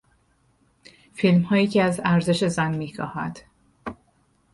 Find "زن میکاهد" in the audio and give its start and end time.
2.47-3.39